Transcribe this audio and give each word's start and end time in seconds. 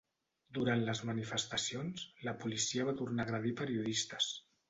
Durant 0.57 0.79
les 0.87 1.01
manifestacions 1.09 2.07
la 2.29 2.35
policia 2.45 2.87
va 2.89 2.97
tornar 3.03 3.25
a 3.27 3.29
agredir 3.29 3.55
periodistes. 3.63 4.35